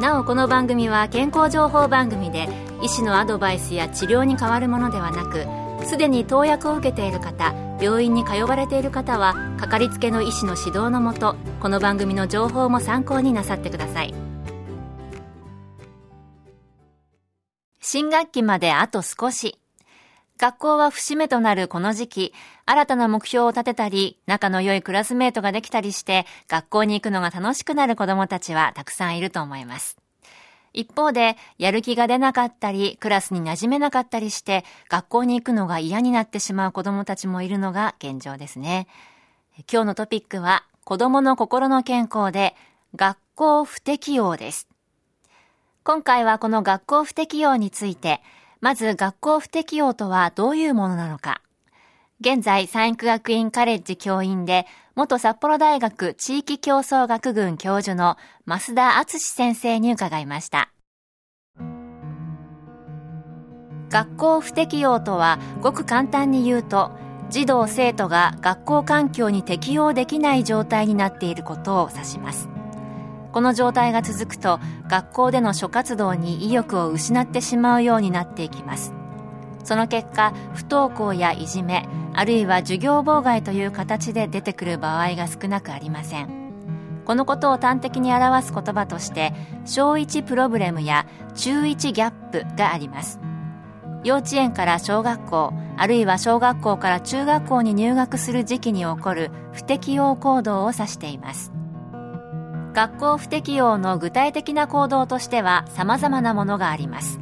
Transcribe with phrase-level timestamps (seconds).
[0.00, 2.48] なおこの番組は健康情報番組で
[2.82, 5.46] 医師のアドバイスや治療に変わるものではなく
[5.86, 14.14] すでに投薬を受けている方病院に通われている方はかかりつけの医師の指導のもとこの番組の情報も参考になさってください。
[17.80, 19.58] 新学期まであと少し。
[20.38, 22.34] 学校は節目となるこの時期、
[22.66, 29.96] 新たな目標を立てたり、仲の良いクラスメートができたりして、学校に行くのが楽しくなる子供たちはたくさんいると思います。
[30.74, 38.88] 一方で、やる気が出なかったり、クラスに馴染めなかったりして、学校に行くのが嫌になってしまう子供たちもいるのが現状ですね。
[39.72, 42.54] 今日のトピックは、子供の心の健康で、
[42.94, 44.68] 学校不適用です。
[45.82, 48.20] 今回はこの学校不適用について、
[48.60, 51.42] まず学校不適用とはどういうものなのか。
[52.20, 60.70] 現在、産育学院カレッジ教員で、元札幌大学地域競争学群教授の増田敦先生に伺いました。
[63.90, 66.90] 学校不適用とは、ごく簡単に言うと、
[67.28, 72.55] 児童生徒が学校環境に適応できない状態になっていることを指します。
[73.36, 78.94] この状態が続くと、学校での諸活動に意欲を失ってしまうようになっていきます。
[79.62, 86.30] その結果、不登校やいじめ、あるいは授業妨害という形で出てくる場合が少なくありません。
[87.04, 89.34] このことを端的に表す言葉として、
[89.66, 91.04] 小1プロブレムや
[91.34, 93.20] 中1ギャップがあります。
[94.02, 101.52] 幼稚園から小学校、あるいは小学校から中学校に入学する時期に起こる不適応行動を指しています。
[102.76, 107.18] 学校不適用の具体的な行動としては様々なものがあります。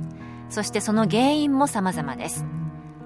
[0.50, 2.44] そしてその原因も様々です。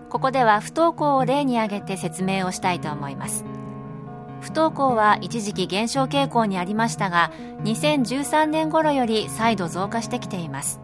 [0.09, 3.45] ここでは不登校を例に挙げて説明をしたいと思います。
[4.41, 7.33] 不登校は一時期減少傾向にありましたが、
[7.65, 10.81] 2013年頃より再度増加してきています。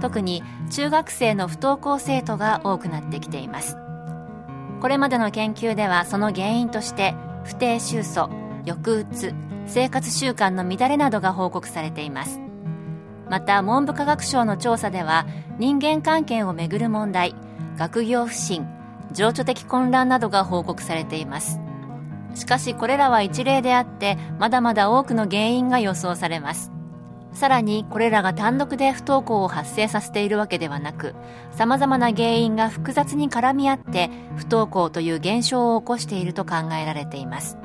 [0.00, 3.76] 特に中学生の不登校生徒が多くなってきています。
[4.80, 8.30] これまでの研究ではその原因として、不定収素、
[8.64, 9.34] 抑うつ、
[9.68, 12.40] 生活習慣の乱れなどが報告されています。
[13.28, 15.26] また文部科学省の調査では
[15.58, 17.34] 人間関係をめぐる問題
[17.76, 18.66] 学業不振
[19.12, 21.60] 情緒的混乱などが報告されています。
[22.34, 26.72] しかしこれらは一例であってまだまだ多くの原因が予想されます。
[27.32, 31.14] さらにこれらが単独で不登校を発生させているわけではなく
[31.52, 37.58] 様々な原因が複雑に絡み合って不登校という現象を起こしていると考えられています。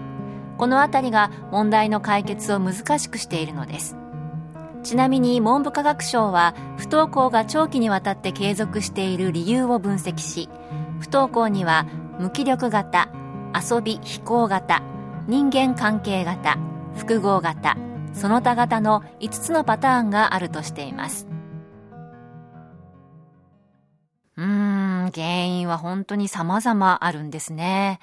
[0.57, 3.97] この辺りが問題の解決を難しくしているのです。
[4.83, 10.49] ちなみに文部科学省は不登校が長期にわたって継続している理由を分析し
[10.99, 11.85] 不登校には
[12.19, 13.09] 無気力型
[13.55, 14.83] 遊び非行型
[15.27, 16.57] 人間関係型
[16.95, 17.77] 複合型
[18.13, 21.27] その他型の5つのパターンがあるとしています。
[24.35, 24.45] うー
[25.07, 27.99] ん原因は本当に様々あるんですね。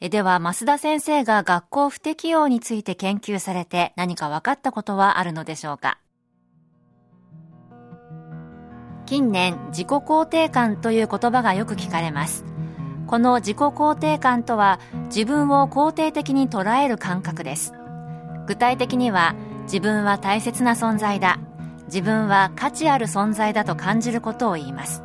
[0.00, 5.98] では、増田先生が学校不適用について研究されて何か分かったことはあるのでしょうか？
[9.06, 12.44] 近年、自己肯定感という言葉がよく聞かれます。
[13.08, 17.72] この自己肯定感とは自分を肯定的に捉える感覚です。
[18.46, 21.40] 具体的には自分は大切な存在だ。
[21.86, 25.02] 自分は価値ある存在だと感じることを言います。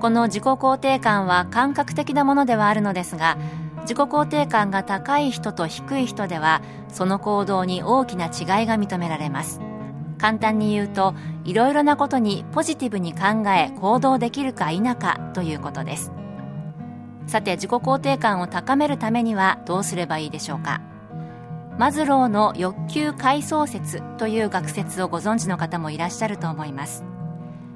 [0.00, 3.36] この自己肯定感は感覚的なものではあるのですが、
[3.82, 9.60] 自己肯定感が高い人と低い人ではその行動に大きな違いが認められます。
[10.18, 16.12] 簡単に言うといろいろなことにポジティブに考え行動できるか否かということです。
[17.26, 20.80] さて自己肯定感を高めるためにはどうすればいいでしょうか。
[21.78, 27.04] マズローの欲求階層説という学説をご存知の方もいらっしゃると思います。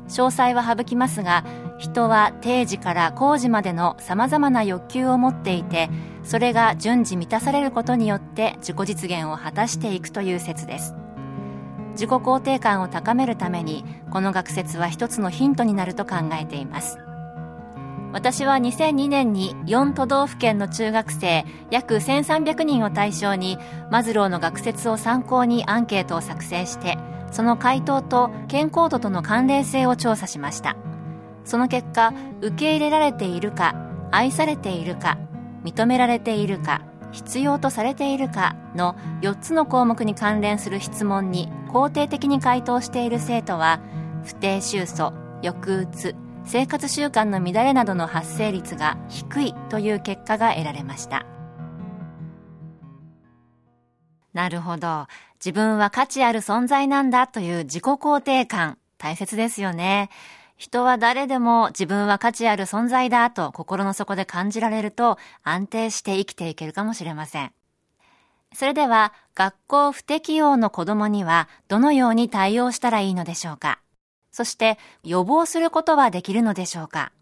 [0.08, 1.44] 詳細は省きますが
[1.78, 5.90] 人は定時から工事までの様々な欲求を持っていて
[6.22, 10.94] それが順次満たされることによって自己実現を果たしていくという説です。
[11.92, 16.98] 自己肯定感を高めるためにこの学説は一つのヒントになると考えています。
[18.12, 23.58] 私は2002年に4都道府県の中学生約1300人を対象に
[23.90, 26.96] マズローの学説を参考にアンケートを作成して
[27.36, 30.74] その回答と健康度との関連性を調査しました。
[31.44, 33.76] その結果受け入れられているか
[34.10, 35.18] 愛されているか
[35.62, 36.80] 認められているか
[37.12, 43.80] 必要とされているかの4つの項目に関連する質問に肯定的に回答している生徒は
[44.24, 45.12] 不定収素
[45.42, 46.16] 抑うつ
[46.46, 51.26] 生活習慣の乱れなどの発生率が低いという結果が得られました。
[54.36, 55.06] なるほど。
[55.36, 58.78] 自分は価値ある存在なんだという自己肯定感。
[58.98, 60.10] 大切ですよね。
[60.56, 67.52] 人は誰でも自分は価値ある存在だと心の底で感じられると安定して生きていけるかもしれません。
[68.54, 73.80] それでは学校不適応の子供にはどのように対応したらいいのでしょうか。
[74.32, 77.12] そして予防することはできるのでしょうか。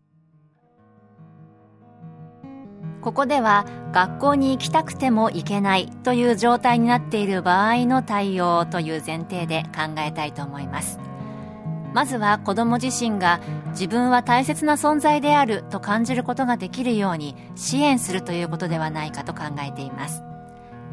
[3.04, 10.98] ここでは学校に行きたくても行けないという状態になっている場合の対応という前提で考えたいと思います。
[11.92, 20.24] まずは子供自身が自分は大切な存在であると感じることができるように支援するということではないかと考えています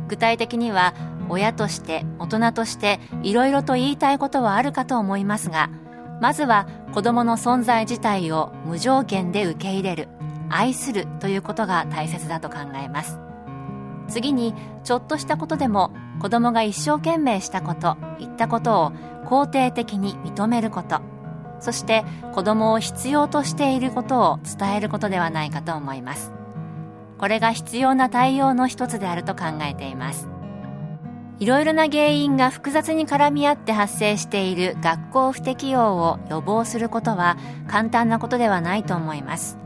[0.07, 0.93] 具体的には
[1.27, 5.71] 親として大人としていろいろと言いたいことはあるかと思いますが
[6.21, 10.07] まずは子供の存在自体を無条件で受け入れる
[10.55, 13.19] 愛するということが大切だと考えます。
[14.07, 14.53] 次に
[14.83, 18.91] ちょっとしたことでも子供が一生懸命したこと言ったことを
[19.25, 21.01] 肯定的に認めること。
[21.59, 22.03] そして
[22.33, 26.33] 子供を必要としていることを伝えることではないかと思います。
[27.17, 30.27] これが必要な対応の一つであると考えています。
[31.39, 37.37] いろいろな原因が複雑に絡み合って発生している学校不適応を予防することは
[37.67, 39.60] 簡単なことではないと思います。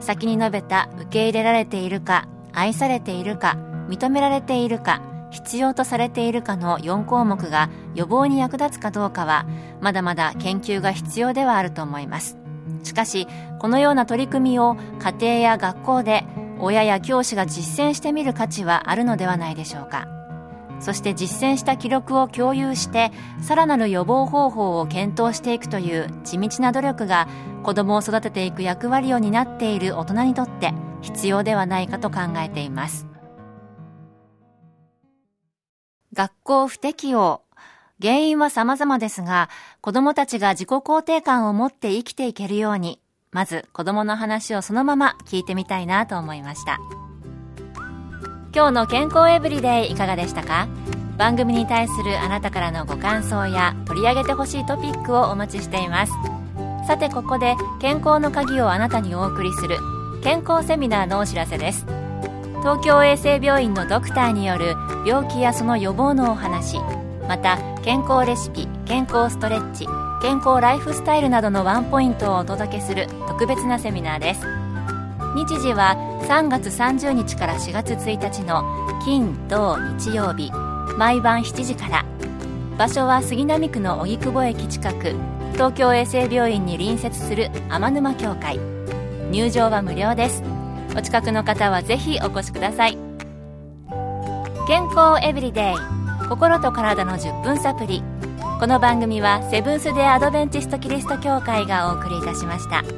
[0.00, 3.56] 先に述べた受け入れられているか愛されているか
[3.88, 9.46] 認められているか必要とされているかの4項目が予防に役立つかどうかは
[9.80, 12.38] まだまだ研究が必要ではあると思います。
[12.82, 13.26] しかし
[13.58, 16.24] このような取り組みを家庭や学校で
[16.60, 20.17] 親や教師が実践してみる価値はあるのではないでしょうか。
[20.80, 23.10] そして実践した記録を共有して
[23.40, 27.28] さらなる予防方法を検討していくという地道な努力が
[27.62, 30.72] 子どもを育てていく役割を担っている大人にとって
[31.02, 33.08] 必要ではないかと考えています
[36.18, 37.42] 学校不適応。
[38.02, 39.48] 原因は様々ですが、
[39.80, 46.78] 子供たちが自己肯定感を持って生きていけるように、まず子供の話をそのまま聞いてみたいなと思いました。
[48.54, 50.68] 今日の健康エブリデイいかがでしたか？
[51.18, 56.12] 番組に対するあなたからのご感想や取り上げてほしいトピックをお待ちしています。
[56.86, 59.76] さてここで健康の鍵をあなたにお送りする
[60.22, 61.84] 健康セミナーのお知らせです。
[62.60, 64.74] 東京衛生病院のドクターによる
[65.06, 66.78] 病気やその予防のお話
[67.28, 69.86] また健康レシピ健康ストレッチ
[70.20, 74.40] 健康ライフスタイルなどのワンポイントをお届けする特別なセミナーです
[75.38, 75.96] 日時は
[76.28, 78.64] 3月30日から4月1日の
[79.04, 80.50] 金土日曜日
[80.96, 82.04] 毎晩7時から。
[82.76, 85.14] 場所は杉並区の荻窪駅近く
[85.52, 88.58] 東京衛生病院に隣接する天沼協会。
[89.30, 90.42] 入場は無料です。
[90.96, 92.98] お近くの方はぜひお越しください。
[94.66, 96.28] 健康エブリデイ。
[96.28, 98.02] 心と体の10分サプリ
[98.60, 102.97] この番組はセブンス・デ・アドベンチスト・キリスト教会がお送りいたしました。